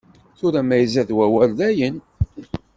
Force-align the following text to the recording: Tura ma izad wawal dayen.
Tura 0.37 0.61
ma 0.67 0.75
izad 0.83 1.09
wawal 1.17 1.51
dayen. 1.59 1.95